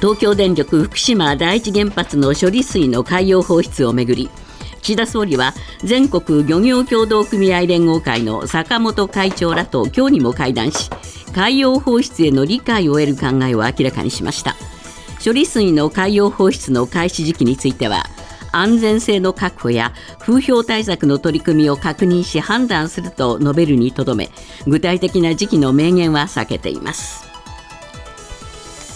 [0.00, 4.30] 東京電力福島第一原発の処理水の海洋放出をめぐり
[4.80, 10.88] 岸田総理は全国漁業協同組合連合会の坂本会長らと今日にも会談し
[11.34, 14.56] 海洋放出への理解を得る考えを明らかにしました。
[15.22, 18.04] 処理水の海洋放出の開始時期については
[18.52, 24.30] 安全性の確保や風評対策の取り組みを確認し判断すると述べるにとどめ
[24.66, 27.27] 具体的な時期の明言は避けています。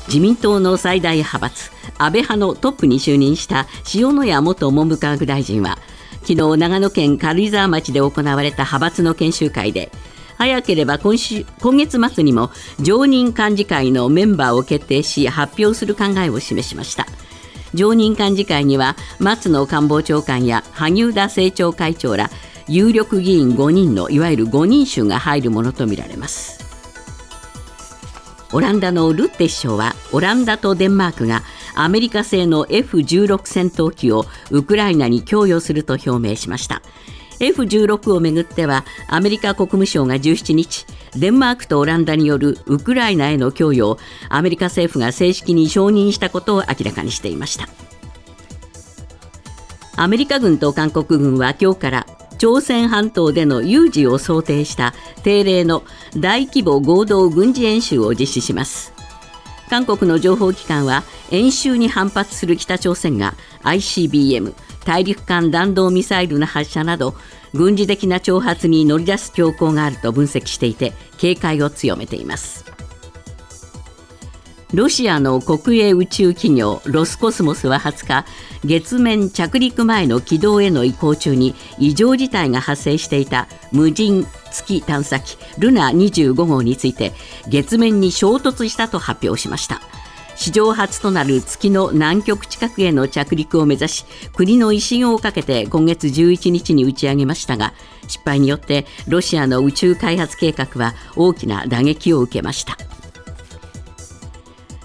[0.08, 5.78] 自民党の最大派閥安倍派のトップに就任した塩谷元文部科学大臣は
[6.22, 9.90] 昨日長野県軽井沢町で行われた派閥の研修会で
[10.38, 17.06] 早ければ今週今月末にも常任幹事会のメンバーを決定し発表する考えを示しました。
[17.74, 22.30] 常任幹事会には松野官房長官や萩生田政調会長ら
[22.68, 26.61] 有力議員5人のいわゆる5人衆が入るものとみられます。
[28.52, 31.42] オランダのルッテ首相はオランダとデンマークが
[31.74, 36.82] アメリカ製の F16 戦闘機をウクライナに供与すると表明しました。
[37.40, 40.86] F16 をめぐってはアメリカ国務省が17日
[41.16, 47.68] デンマークとオランダによるウクライナへの供与をアメリカ政府が正式に承認したことを明らかにしていました。
[49.96, 52.06] アメリカ軍と韓国軍は今日から
[52.38, 55.82] 朝鮮半島での有事を想定した定例の
[56.16, 58.92] 大規模合同軍事演習を実施します。
[59.70, 67.14] 韓国の情報機関は演習に反発する北朝鮮が ICBM 大陸間弾道ミサイルの発射など
[67.54, 72.71] 軍事的な挑発に乗り出す兆候があると分析していて警戒を強めています。
[74.74, 78.24] ロシアの国営宇宙企業ロスコスモスは20日
[78.64, 87.12] 月面着陸前の軌道への移行中に異常事態が発生していた無人月探査機ルナ25号について
[87.48, 89.80] 月面に衝突したと発表しました。
[90.34, 97.74] 史上初となる月の南極近くへの着陸を目指し国の威信をかけて今月11日に打ち上げましたが
[98.08, 102.78] 失敗によってロシアの宇宙開発計画は大きな打撃を受けました。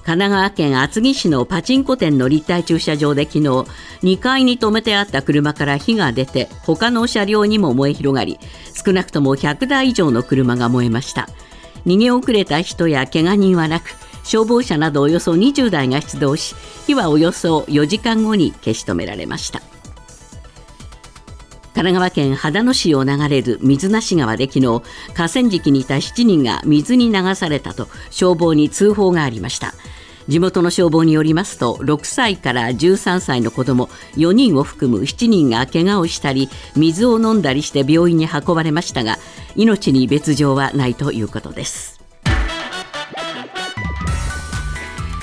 [0.07, 3.47] 神奈川県厚木市のパチンコ店の立体駐車場で昨日
[4.03, 8.39] 2階に止めてあった車から火が出て他の車両にも燃え広がり
[8.73, 11.27] 少なくとも100台以上の車が燃えました。
[11.85, 19.59] 逃げ遅れた人や怪我人はなく消防車などおよそ20台が出動し火はおよそ4時間後に消し止められました。
[21.77, 24.65] 神奈川県秦野市を流れる水無川で昨日
[25.13, 29.73] 河川敷にいた7人が水に流されたと消防に通報がありました。
[30.27, 39.17] 地元の消防によりますと6歳から13歳の子ども4人を含む7人が怪我をしたり水を飲んだりして病院に運ばれましたが
[39.55, 41.97] 命に別状はないということです。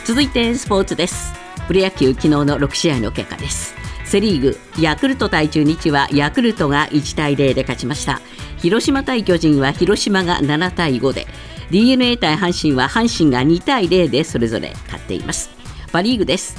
[0.04, 1.32] 続いてスポーツです。
[1.66, 3.74] プロ野球昨日の6試合の結果です。
[4.04, 8.20] セ・リーグヤクルト対中日はヤクルトが1対0で勝ちました。
[8.58, 11.26] 広島対巨人は広島が7対5で
[11.70, 15.50] d n a 対阪神は阪神が2対0でそれぞれ勝っています。
[15.92, 16.56] パ・リーグです。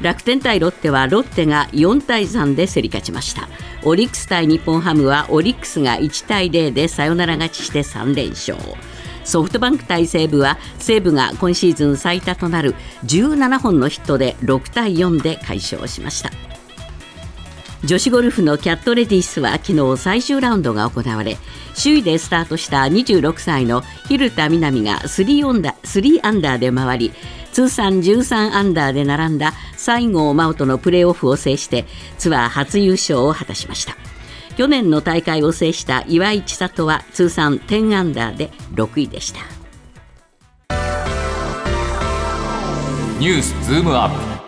[0.00, 3.48] 楽天対ロッテはロッテが4対3で競り勝ちました。
[3.84, 8.56] オリックス対日本ハムはオリックスが1対0でサヨナラ勝ちして3連勝。
[9.24, 16.57] ソフトバンク対西武は西武が今シーズン最多となる17本のヒットで6対4で快勝しました。
[17.84, 21.36] 女子ゴルフのキャットレディースは昨日最終ラウンドが行われ
[21.76, 27.12] 首位でスタートした26歳の蛭田みな美が3オンダ3アンダーで回り
[27.52, 31.86] 通算13アンダーで並んだ西郷真央とのプレーオフを制して
[32.18, 33.96] ツアー初優勝を果たしました。
[34.56, 39.40] 去年の大会を制した岩井千里は通算10アンダーで6位でした。
[43.20, 44.47] ニュースズームアップ。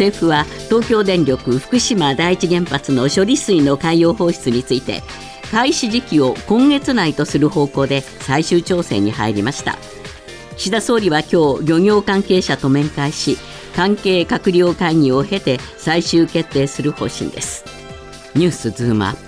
[0.00, 5.02] 政府は東京電力福島第一原発の処理水の海洋放出について
[5.50, 9.76] 開始時期を今月内とする方向で最終調整に入りました。
[10.56, 13.36] 岸田総理は今日漁業関係者と面会し
[13.76, 17.66] 関係閣僚会議を経て最終決定する方針です。
[18.34, 19.20] ニュースズームアップ。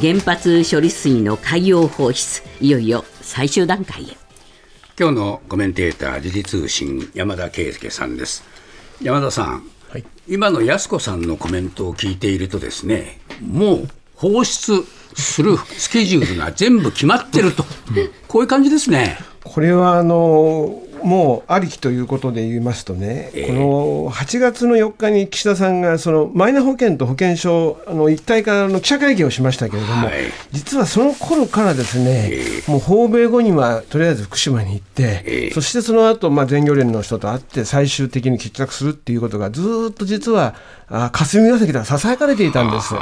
[0.00, 2.42] 原発処理水の海洋放出。
[2.60, 4.16] いよいよ最終段階へ。
[4.98, 8.42] 今日のコメンテーター時事通信山田圭介さんです。
[9.02, 9.68] 山田さん、
[10.26, 14.84] 今の安子さんのコメントを聞いているとですねもう放出
[15.14, 17.64] するスケジュールが全部決まってると、
[18.26, 19.18] こういう感じですね。
[19.44, 30.14] これはあのもうありきということで言いますとね、この8月の4日に岸田さんがそのマイナ保険と保険証の一体化の記者会見をしましたけれども、はい。
[30.52, 32.32] 実はその頃からですね、
[32.66, 40.54] もう訪米後にはとりあえず福島に行って、そしてその後、まあ全漁連の人と会って最終的に決着するっていうことがずーっと実は
[40.88, 42.94] あ霞が関ではささやかれていたんです。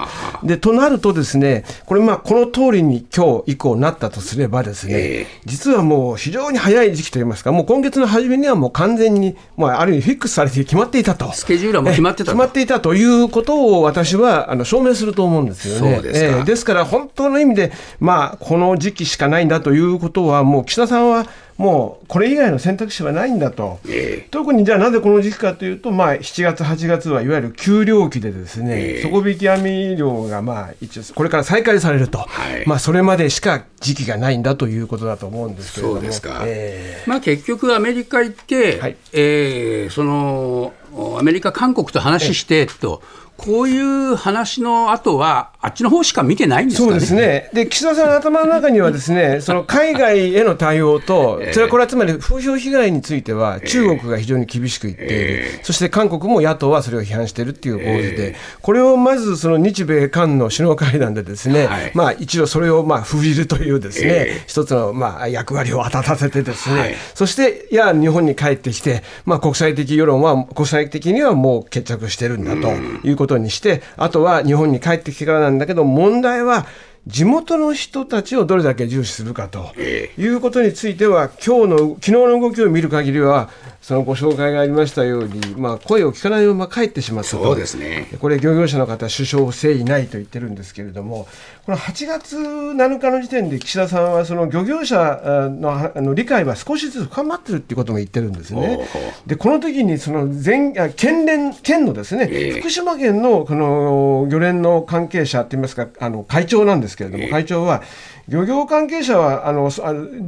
[0.43, 11.33] でとなるとですねこれまあこの通りに今日以降なったとすればですね、ええ実はもう非常に早い時期といいますかもう今月の初めにはもう完全に、まあ、ある意味フィックスされて決まっていたと。
[11.33, 15.95] スケジュールはもう決まってたと決まっていたということを私はあの証明すると思うんですよね。
[15.97, 21.27] そうですかですから本当の意味で、まあ、この時期しかないんだということはもう岸田さんは
[21.63, 23.79] もうこれ以外の選択肢はないんだと。
[23.89, 29.03] え特にじゃあなぜこの時期かというと、まあ、7月、8月はいわゆる給料期でですね、ええ。
[29.03, 32.25] 底引き網漁がまあ一応これから再開されると、は
[32.59, 32.67] い。
[32.67, 36.01] まあ、それまでしか時期がないんだということだと思うんですけれども。
[36.01, 36.43] そうですか。
[36.45, 37.05] え。
[37.07, 38.97] まあ、結局、アメリカ行って、はい。
[39.13, 43.03] えーそのおアメリカ、韓国と話してと、
[43.45, 46.91] こういう話の後は、あっちの方しか見てないんですかね。
[46.93, 61.91] そうですね、で岸田さんの頭の中には、ですね その海外への対応と、それはこれはつまり風評被害については、中国が非常に厳しく言っている、そして韓国も野党はそれを批判しているっていう構図で、これをまずその日米韓の首脳会談で、ですね、はい。
[61.95, 66.95] まあ、一度それをまあ封じるというですね、え一つのまあ役割を果たさせて、ですね、はい。
[67.15, 72.73] そして、いや、日本に帰ってきて、まあ、国際的世論は、国際的にはもう決着してるんだと
[73.07, 76.67] いうことにして、あとは日本に帰ってきてからなんだけど、問題は、
[77.07, 79.75] 地元の人たちをどれだけ重視するかと
[80.17, 83.51] いうことについては、今日の昨日の動きを見る限りは、
[83.81, 87.43] そのご紹介がありましたように、まあ、声を聞かないまま帰ってしまったと。
[87.43, 91.27] そうですねこれ、漁業者の方、首相誠意ないと言ってるんですけれども、
[91.65, 98.81] この8月7日の時点で岸田さんは、その漁業者あのあの理解は少しずつ深まってるっていうことも言ってるんですね。
[99.27, 102.61] で、この時にその全あ県連、県のですね、ええ。
[102.61, 107.83] 福島県のこの漁連の関係者って言いますか、あの会長なんですけれども、会長は、
[108.27, 109.71] 漁業関係者はあの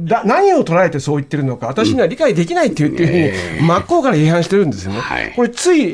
[0.05, 5.01] だ何を捉えてそう言ってるのか、私には理解できないって言っていうふうに、真っ向から批判してるんですよね。
[5.01, 5.33] はい。
[5.35, 5.89] これ、つい、え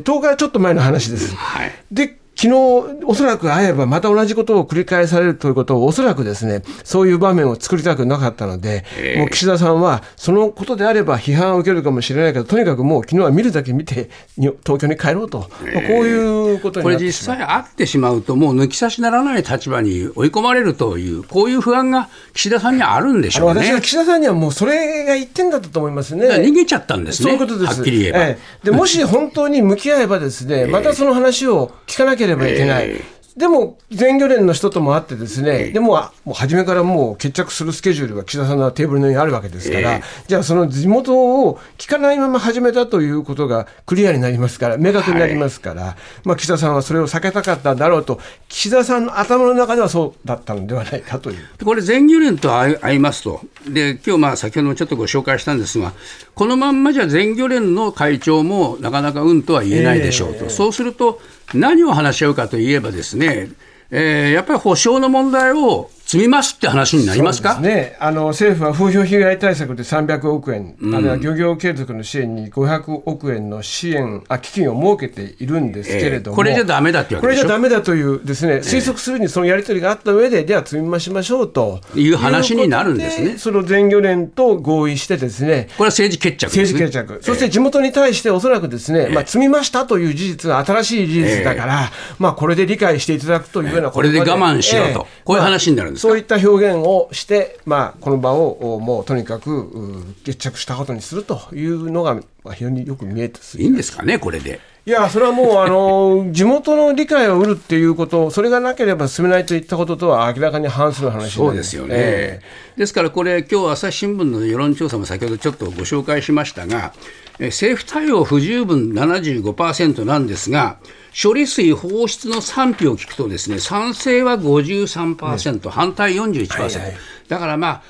[0.00, 1.34] ー10日ちょっと前の話です。
[1.34, 1.72] はい。
[1.90, 23.60] で昨日おそらく会えばまた同じことを繰り返されるということをおそらくですねそういう場面を作りたくなかったので、ええもう岸田さんはそのことであれば批判を受けるかもしれないけどとにかくもう昨日は見るだけ見てに東京に帰ろうと、まあこういうことにこれ実際会ってしまうと、もう抜き差しならない立場に追い込まれるという、こういう不安が岸田さんにはあるんでしょうね。
[23.60, 26.26] 私は岸田さんにはもうそれが一点だったと思いますね。
[26.26, 27.30] 逃げちゃったんですね。
[27.30, 27.76] そういうことです。
[27.76, 28.18] はっきり言えば。
[28.26, 32.90] ええでもし本当に向き合えばですね、またその話を聞かなければいけない。
[32.90, 51.64] えでも全漁連の人とも会ってですね、でもあもう初めからもう決着するスケジュールが岸田さんのテーブルの上にあるわけですから、えじゃあその地元を聞かないまま始めたということがクリアになりますから、明確になりますから、まあ岸田さんはそれを避けたかったんだろうと、岸田さんの頭の中ではそうだったのではないかという。
[51.64, 55.94] これ、全漁連と会いますと、で今日まあ先ほどもちょっとご紹介したんですが、
[56.34, 61.18] このまんまじゃ全漁連の会長もなかなかうんとは言えないでしょうと、そうすると、
[61.54, 63.50] 何を話し合うかといえばですね、
[63.90, 67.54] えーやっぱり保障の問題を積みますって話になりますか？
[67.54, 76.36] そうですね、あの政府は風評被害対策で300億円、あるいは漁業継続の支援に500億円の支援あ基金を設けているんですけれども、ええ。
[76.36, 81.80] これじゃダメだってこれじゃダメだというですね、推測するにそのやり取りがあった上で、では積み増しましょうと。
[81.94, 83.38] いう話になるんですね。
[83.38, 85.68] その全漁連と合意してですね。
[85.78, 86.84] これは政治決着ですね。
[86.84, 95.06] 政治決着、そして地元に対しておそらくですね、まあ、積みましたという事実が新しい事実だから、まあ、これで理解していただくというようなこれで我慢しろと。
[95.24, 96.01] こういう話になるんです。
[96.01, 104.60] かそういった表現をして、まあ、この場をもうとにかく決着したことにするというのが、まあ、非常によく見えていいんですかね、これで。
[104.84, 111.88] いや、それはもう、あの、 地元の理解を得るっていうこと、それがなければ進めないといったこととは明らかに反する話そうですよね。
[111.94, 112.40] え
[112.76, 116.92] ですからこれ、今日朝日新聞の世論調査も先ほどちょっとご紹介しましたが、
[117.38, 120.78] え政府対応不十分75%なんですが、
[121.20, 126.96] 処理水放出の賛否を聞くとですね、賛成は53%、反対41%、はいはい。
[127.28, 127.82] だからまあ、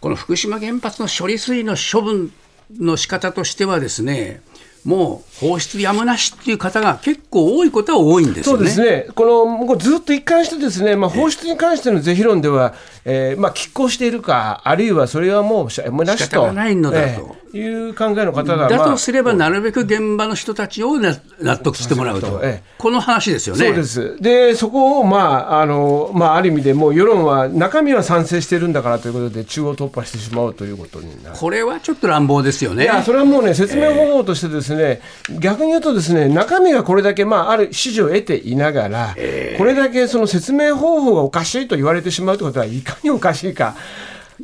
[0.00, 2.32] この福島原発の処理水の処分
[2.78, 4.42] の仕方としてはですね、
[4.84, 8.58] もう放出やむなしっていう方が結構多いことは多いんですよね。
[8.58, 21.14] そうですね、このもうずっと一貫して、ですね、まあ、放出に関しての是非論では、えーまあ、拮抗しているか、あるいはそれはもうしもうなしと、仕方がないのだという考えの方が、だとすれば、なるべく現場の人たちを納
[21.58, 23.66] 得してもらうと、ええ、この話ですよね。
[23.66, 24.16] そうです。
[24.20, 31.36] でそこを、まああのまあ、ある意味でもう世論は中身は賛成してるんだからということで中央突破してしまうということになる。
[31.36, 32.84] これはちょっと乱暴ですよね。
[32.84, 43.74] いやそれはもうね説明方法としてですね、えー、逆に言うとですね中身がこれだけ、まあ、ある支持を得ていながら、えー、これだけその説明方法がおかしいと言われてしまうということはいかにおかしいか。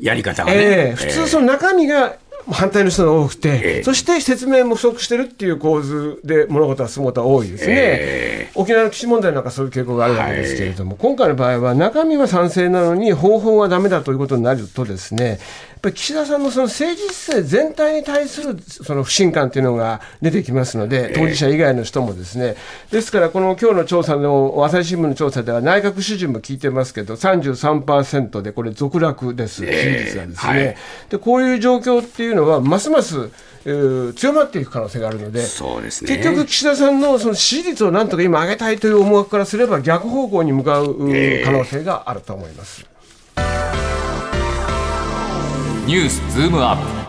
[0.00, 2.16] やり方がね、えー、普通その中身が
[2.50, 3.48] 反対の人が多くて、
[3.78, 15.38] えー、そして説明も不足してるっていう構図で物事は進むことは多いですね、えー、沖縄の基地問題なんかそういう傾向があるわけですけれども、はい、今回の場合は中身は賛成なのに方法はだめだということになるとですね
[15.84, 22.56] ぱり岸田さんのその政治姿勢全体に対するその不信感というのが出てきますので、当事者以外の人もですね、
[22.90, 30.76] ですから、この今日の調査の朝日新聞の調査では、内閣支持も聞いてますけど、33%で、これ、続落です、支持率がですね、はい、
[31.10, 31.18] で。
[31.18, 33.30] こういう状況っていうのは、ますます
[33.64, 42.86] 強まっていく可能性があるので、そうですね、結局、岸田さんのその支持率をなんとか今、上げたいという思惑からすれば、逆方向に向かう可能性があると思います。
[45.86, 47.03] ニュースズームアップ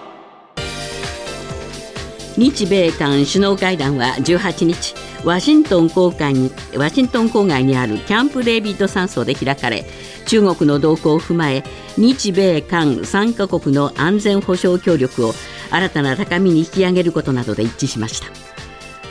[2.38, 9.86] 日米韓首脳会談は18日ワシントン郊外にワシントン郊外にあるキャンプ・デービッド山荘で開かれ
[10.26, 11.64] 中国の動向を踏まえ
[11.98, 15.34] 日米韓3カ国の安全保障協力を
[15.72, 18.28] 新たな高みに引き上げることなどで一致しました。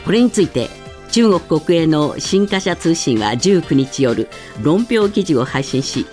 [0.05, 0.69] これについて
[1.11, 4.27] 中国国営の新華社通信は19日夜
[4.61, 6.05] 論評記事を配信し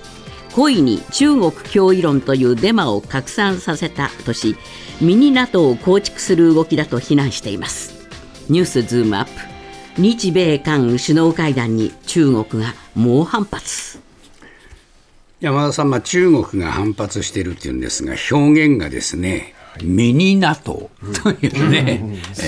[0.54, 4.56] 故意に中国脅威論というデマを拡散させたとし
[5.02, 8.08] ミニ NATO を構築する動きだと非難しています。
[8.48, 9.30] ニュースズームアップ。
[10.00, 14.00] 日米韓首脳会談に中国が猛反発。
[15.40, 20.88] 山田さん、まあ、中国が反発しているっていうんですが表現がですねミニ NATO
[21.24, 22.00] というね、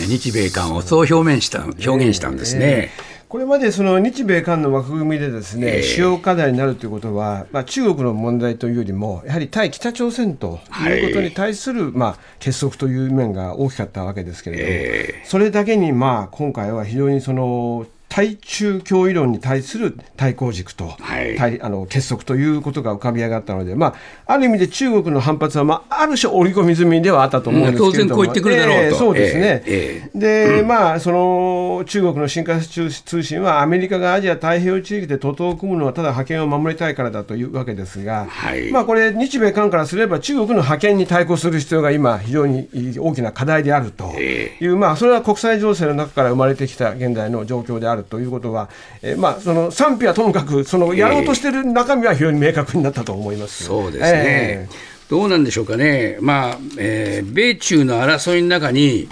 [0.06, 2.90] 日米韓をそう表現した表現したんですね。
[3.34, 23.94] これまでその日米韓の枠組みでですね、主要課題になるということは、まあ、中国の問題というよりも、やはり対北朝鮮ということに対する、まあ、結束という面が大きかったわけですけれども、それだけに、まあ、今回は非常にその対中脅威論に対する対抗軸と、はい、対あの結束ということが浮かび上がったので、まあ、
[24.26, 48.68] ある意味で中国の反発は、まあ、ある種織り込み済みではあったと思うんですけれども、当然こう言ってくるだろうと、えー、そうですね、えー、で、うん、まあ、その中国の新華通信は、アメリカがアジア太平洋地域で徒党を組むのは、ただ覇権を守りたいからだというわけですが、はい、まあ、これ、日米韓からすれば、中国の覇権に対抗する必要が今、非常に大きな課題であるという、まあ、それは国際情勢の中から生まれてきた現在の状況であるということは、
[49.02, 59.08] えー、まあ、その賛否はともかく、そのやろうとしている中身は非常に明確になったと思います、そうですね、えー、どうなんでしょうかね、まあえー、米中の争いの中に、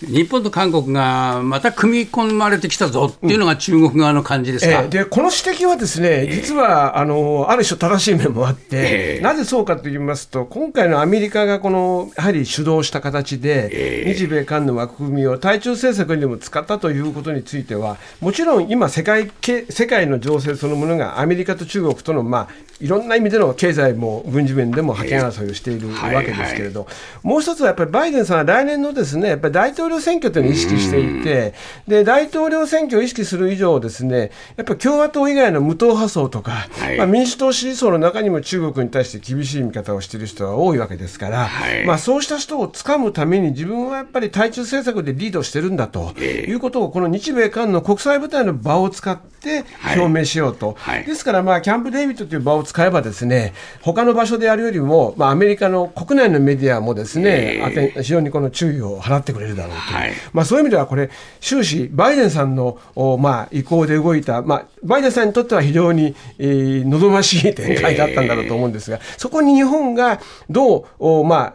[0.00, 4.84] 日本と韓国がまた組み込まれてきたぞっていうのが中国側の感じですか、うん。
[4.84, 19.30] えー、でこの指摘はですね、実はあのある種正しい面もあって、えー、なぜそうかといいますと、今回のアメリカがこのやはり主導した形で、えー、日米韓の枠組みを対中政策にでも使ったということについては、もちろん今世界、
[19.70, 26.86] 世界の情勢そのものがアメリカと中国との、まあ、いろんな意味での経済も軍事面でも覇権争いをしているわけですけれど、
[27.22, 31.54] もう一つはやっぱりバイデンさんは来年のですねやっぱり大統領選挙というのを意識していて、
[31.86, 41.48] で大統領選挙を意識する以上、ですねやっぱり共和党以外の無党派層とか、はい、まあ、民主党支持層の中にも中国に対して厳しい見方をしている人が多いわけですから、
[41.86, 49.64] まあ、そうした人をつかむために、自分はやっぱり対中政策でリードしてるんだということを、この日米韓の国際舞台の場を使って
[49.96, 50.76] 表明しようと。
[51.06, 62.78] ですから、まあ、キャンプ・デイビッドという場を使えばですね他の場所でやるよりも、まあ、アメリカの国内のメディアもですね、えー、非常にこの注意を払ってくれるだろうと、はい、まあ、そういう意味ではこれ終始バイデンさんの
[63.18, 71.52] まあ、意向で動いた、まあ、バイデンさんにとっては非常に、えー、望ましい展開だったんだろうと思うんですが、えー、そこに日本がどう、ま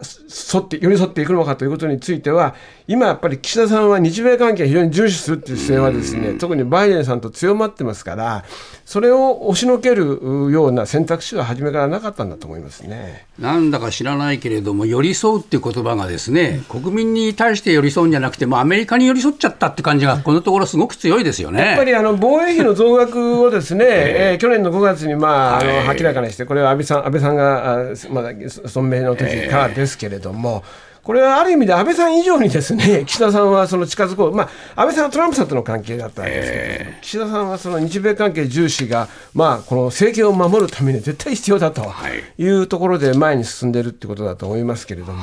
[0.54, 2.54] 沿って寄り添っていくのかということについては
[2.86, 8.44] 今やっぱり岸田さんは日米関係を非常に重視するという姿勢はですね特にバイデンさんと強まってますから
[8.84, 13.26] それを押しのけるような選択肢は初めからなかったんだと思いますね。
[13.38, 21.60] なんだか知らないけれども寄り添うっていう言葉がですね国民に対して寄り添うんじゃなくてもアメリカに寄り添っちゃったって感じがこのところすごく強いですよね。
[21.60, 27.76] やっぱりあの防衛費の増額をですね、えー、去年の5月に、まあ、あの明らかにしてこれは安倍さん安倍さんがあ
[28.10, 41.92] まだ存命の時からですけれども、えーこれはある意味で安倍さん以上にですね 岸田さんはその近づこう、まあ、安倍さんはトランプさんとの関係だったわけですけど、えー、岸田さんはその日米関係重視が、まあ、この政権を守るために絶対必要だと
[42.38, 42.52] い。
[42.52, 45.22] うところで前に進んでいるってことだと思いますけれども、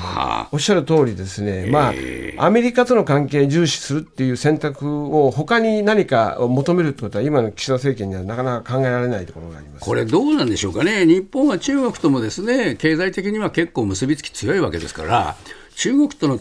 [0.52, 1.94] おっしゃる通りですね、ま
[2.38, 9.86] あ、アメリカとの関係重視するっていう選択を他に何か求めるってことは今の岸田政権にはなかなか考えられないところがあります。
[9.86, 11.06] これどうなんでしょうかね。
[11.06, 15.36] 日本は中国ともですね経済的には結構結びつき強いわけですから。
[15.80, 16.38] 中国との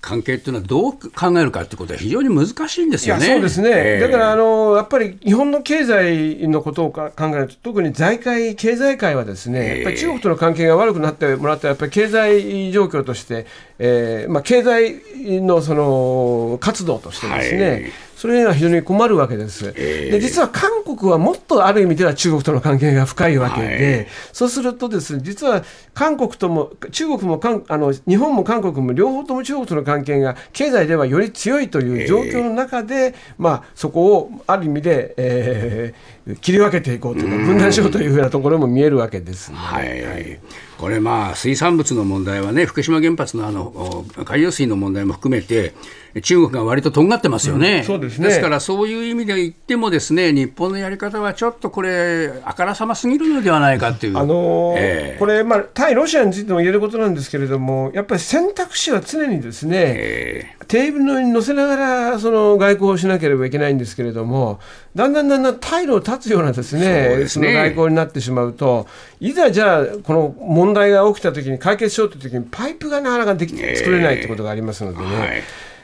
[0.00, 3.24] 関係っていうのはどう考えるかってことは非常に難しいんですよね。
[3.24, 13.46] そうですね、えー、だからあのやっぱり日本の経済のことを考えると特に財界経済界はですね、やっぱり中国との関係が悪くなってもらったらやっぱり経済状況として、
[13.78, 15.00] えーまあ、経済
[15.40, 19.72] のその活動としてですね、はいそれには非常に困るわけです。
[19.72, 40.38] で実は韓国はもっとある意味では中国との関係が深いわけで、はい、そうするとですね実は韓国とも中国もあの日本も韓国も両方とも中国との関係が経済ではより強いという状況の中で、まあ、そこをある意味で、えー、切り分けていこうというか分断しようというふうなところも見えるわけです、ね、はい、はい
[40.80, 45.74] これまあ水産物の問題はね福島原発のあの海洋水の問題も含めて
[46.22, 48.28] 中国が割ととんがってますよね、うん、そうですね。
[48.28, 64.60] ですからそういう意味で言ってもですね日本のやり方はちょっとこれあからさますぎるのではないかっていう、あのーえー、これ、まあ、対ロシアについても言えることなんですけれどもやっぱり選択肢は常にですね、えー、テーブルの上に乗せながらその外交をしなければいけないんですけれども
[64.96, 68.88] だんだんだんだん退路を断つようなですねそ、ね、の外交になってしまうと
[69.20, 75.04] いざじゃあこの問題が起きたときに解決しようというときにパイプがなかなかでき作れないということがありますのでね。
[75.04, 75.42] はい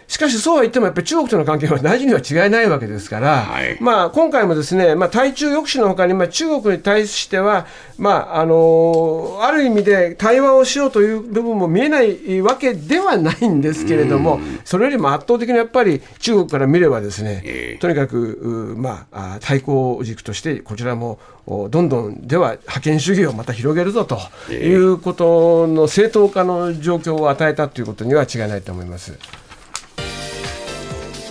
[0.09, 7.67] しかしそうは言ってもやっぱり中国との関係は大事には違いないわけですから、はい、まあ、今回もですね、まあ、対中抑止のほかに、まあ、中国に対しては、
[7.99, 24.19] まああのある意味で対話をしようという部分も見えないわけではないんですけれども、それよりも圧倒的にやっぱり中国から見ればですね、えー、とにかく、まあ、対抗軸としてこちらもどんどんでは覇権主義をまた広げるぞと
[24.53, 29.19] いうことの正当化の状況を与えたということには違いないと思います。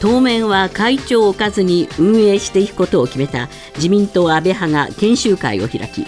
[0.05, 6.05] 当面は会長を置かずに運営していくことを決めた自民党安倍派が研修会を開き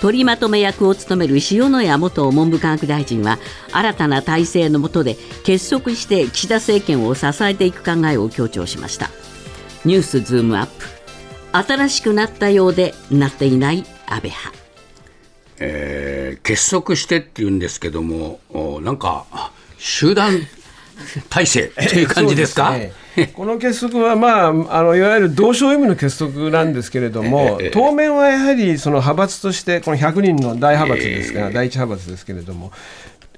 [0.00, 3.38] 取りまとめ役を務める塩谷元文部科学大臣は
[3.70, 9.10] 新たな体制の下で結束して岸田政権を支えていく考えを強調しました。
[9.84, 10.86] ニュースズームアップ。
[11.52, 14.52] 新しくなったようでなっていない安倍派、
[15.58, 18.40] えー、結束してっていうんですけども
[18.82, 20.40] なんか集団
[21.28, 22.92] 体制という感じですか、ね、
[23.34, 32.72] この結束は、まあ、あのいわゆる同床異夢の結束なんですけれども、当面はやはりその派閥として、この100人の大派閥ですから、第一派閥ですけれども、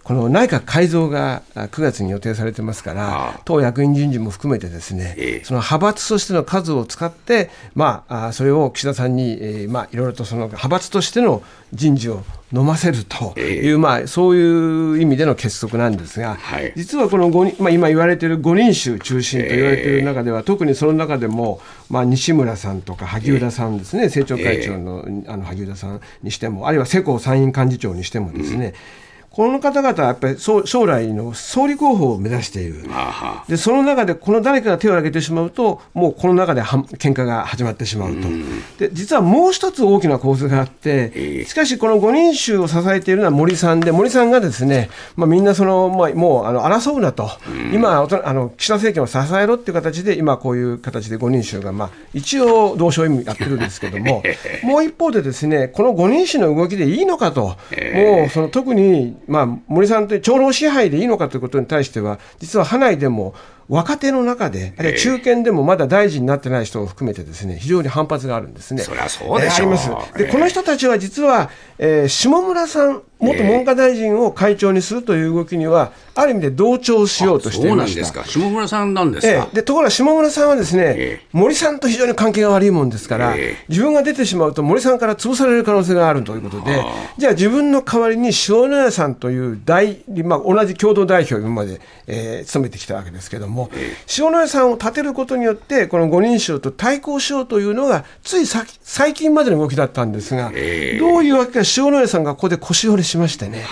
[0.04, 16.36] この内閣改造が9月に予定されてますから、党役員人事も含めてですね、その派閥としての数を使って、まあ、それを岸田さんに、えまあ、いろいろとその派閥としての人事を飲ませるという、まあ、そういう意味での結束なんですが、
[16.74, 28.74] 実はこの5人、まあ、今言われている5人衆中心と言われている中では、特にその中でも、まあ、西村さんとか萩生田さんですね、政調会長のあの萩生田さんにしても、あるいは世耕参院幹事長にしてもですね、
[29.32, 32.84] この方々はやっぱり将来の総理候補を目指している、
[33.48, 38.28] でその中でこの誰かが手を挙げてしまうと、もうこの中では喧嘩が始まってしまうと、
[38.78, 47.30] で実はもう一つ大きな構図があって、しかしこの5人衆を支えているのは森さんで、森さんがですね、まあ、みんなその、まあ、もうあの争うなと、
[47.72, 54.22] 今あの、岸田政権を支えろっていう形で、今、こういう形で5人衆が、まあ、一応、同床異夢やってるんですけども、
[54.62, 57.56] もう一方で、ですねこの5人衆の動きでいいのかと、
[57.94, 63.34] もうその特にまあ、森さんという長老支配でいいのかということに対しては、実は派内でも
[63.68, 68.82] 若手の中で、あるいは中堅でもまだ大臣になってない人を含めてですね、非常に反発があるんですね。
[68.82, 70.18] そりゃそうでしょう、えー、あります。
[70.18, 78.04] で、この人たちは実は、えー、下村さん、元文科大臣を会長にするという動きには、ある意味で同調しようとしていました。
[78.04, 78.40] そうなんですか。
[78.40, 79.32] 下村さんなんですか？
[79.32, 86.84] えー、でところが下村さんはですね、えー、森さんと非常に関係が悪いもんですから、えー、自分が出てしまうと森さんから潰される可能性があるということで、
[87.16, 93.70] じゃあ自分の代わりに塩谷さんという大、まあ、同じ共同代表を今まで、えー、務めてきたわけですけれども、
[94.18, 100.56] 塩谷さんを立てることによって、この五人衆と対抗しようというのが、つい最近までの動きだったんですが、どう
[101.24, 103.64] いうわけか塩谷さんがここで腰折れししましてね、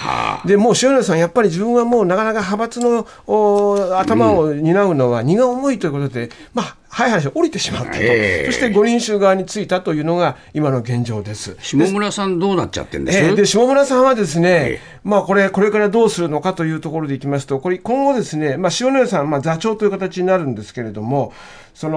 [0.44, 11.56] でもう塩谷さん、やっぱり自分はもうなかなか派閥のお頭を担うのは荷が重いということで、まあ、はい話降りてしまったと、そして五人衆側についたというのが今の現状です。
[11.60, 21.32] 下村さんどうなっちゃってんです、で下村さんはですね、まあ、これこれからどうするのかというところでいきますとこれ今後ですね、まあ、塩谷さん、まあ、座長という形になるんですけれども
[21.74, 21.96] その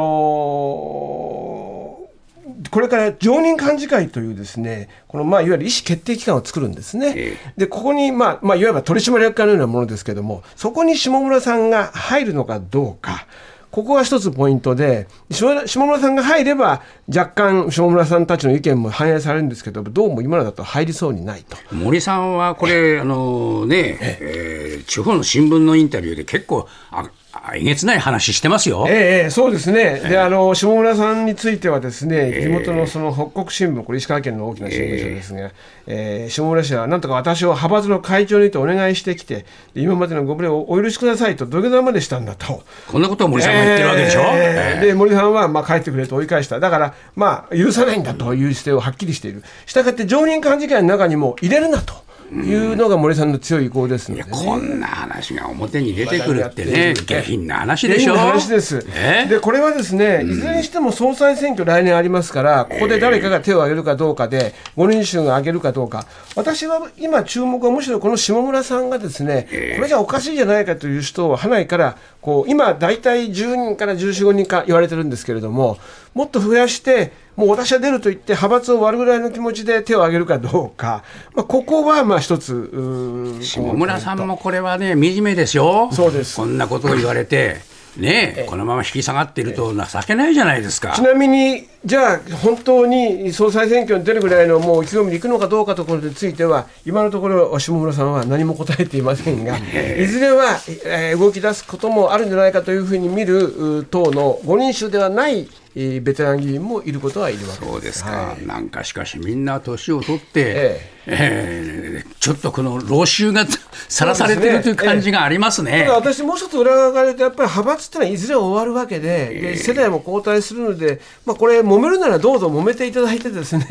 [2.70, 7.38] これから常任幹事会というですねこのまあいわゆる意思決定機関を作るんですね。
[7.58, 13.26] でここに、まあまあ、いわば取締役会のようなものですけれどもそこに下村さんが入るのかどうか。
[13.74, 21.58] ここが一つポイントで下下村さんが入れば若干下村さんたちの意見も反映されるんですけどどうも今のだと入りそうにないと。
[21.74, 27.10] 森さんはこれ、あのね、えー地方の新聞のインタビューで結構ああ
[27.54, 28.86] えげつない話してますよ。
[28.88, 35.52] ええええそうですね、であの下村さんについては、ですね地元のその北国新聞、これ、石川県の大きな新聞社ですが、
[35.88, 42.64] えー下村氏はなんとか私を派閥の会長にとお願いしてきて、で今までのご無礼をお許しくださいと土下座までしたんだと。
[42.88, 44.22] こんなことを森さんが言ってるわけでしょ？
[44.34, 52.03] えーで森さんはまあ帰ってくれと追い返した、だから、まあ、許さないんだという姿勢をはっきりしている、したがって常任幹事会の中にも入れるなと
[52.42, 54.30] いうのが森さんの強い意向ですので、ね。
[54.32, 58.16] こんな話が表に出てくるってね、下品な話でしょ？
[58.16, 58.86] 話です。
[58.96, 59.28] え？
[59.30, 75.78] で、これはですね、いずれにしても総裁選挙来年ありますから、ここで誰かが手を挙げるかどうかで、5人衆が挙げるかどうか、私は今注目はむしろこの下村さんがですね、これじゃおかしいじゃないかという人を派内から、こう、今大体10人から14、5人か言われてるんですけれども、
[76.14, 85.90] もっと増やして、もう私は出ると言って、派閥を割るぐらいの気持ちで手を挙げるかどうか、まあ、ここはまあ一つ、下村さんもこれはね、惨めですよ。
[85.92, 87.58] そうですこんなことを言われて、
[87.98, 90.94] ねえ、このまま引き下がっていると情けないじゃないですか。
[90.94, 99.58] ちなみに、じゃあ、本当に総裁選挙に出るぐらいのもう意気込みでいくのかどうかところについては、今のところ、下村さんは何も答えていませんが、
[100.00, 107.72] いずれは、えー動き出すこともあるんじゃないかというふうに見るう党の5人衆ではない、えーベテラン議員もいることはいるわけです。
[107.72, 112.04] そうですか、はいなんかしかしみんな年を取って、ええ。
[112.08, 113.46] ーちょっとこの老朽が
[113.90, 115.82] さらされてるという感じがありますね。
[115.82, 123.66] ただ私、もう一つ裏側から言うと、やっぱり派閥ってのはいずれ終わるわけで、で世代も交代するので、まあ、これ、揉めるならどうぞ揉めていただいて、ですね、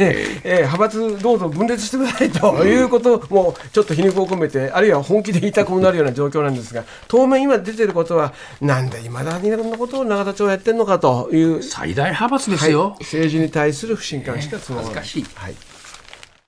[0.44, 12.72] えー派閥どうぞ分裂してくださいということも、ちょっと皮肉を込めて、あるいは本気で言いたくなるような状況なんですが、当面、今出てることは、なんでいまだにこんなことを永田町はやってるのかという、最大派閥ですはい。
[12.72, 12.96] よ。
[13.00, 14.94] 政治に対する不信感しかつまらない。
[14.94, 15.34] 恥ずかしい。
[15.34, 15.54] はい